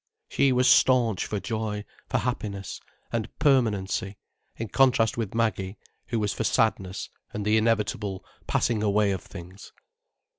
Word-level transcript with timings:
She 0.29 0.51
was 0.51 0.67
staunch 0.67 1.27
for 1.27 1.39
joy, 1.39 1.85
for 2.09 2.17
happiness, 2.17 2.81
and 3.11 3.29
permanency, 3.37 4.17
in 4.55 4.69
contrast 4.69 5.15
with 5.15 5.35
Maggie, 5.35 5.77
who 6.07 6.17
was 6.17 6.33
for 6.33 6.43
sadness, 6.43 7.09
and 7.33 7.45
the 7.45 7.55
inevitable 7.55 8.25
passing 8.47 8.81
away 8.81 9.11
of 9.11 9.21
things. 9.21 9.71